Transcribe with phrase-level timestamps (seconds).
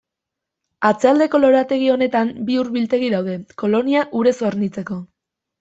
[0.89, 5.03] Atzealdeko lorategi honetan bi ur-biltegi daude, Kolonia urez hornitzeko.